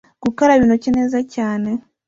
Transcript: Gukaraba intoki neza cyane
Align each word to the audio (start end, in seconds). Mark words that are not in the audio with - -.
Gukaraba 0.23 0.61
intoki 0.63 0.89
neza 0.97 1.17
cyane 1.33 1.69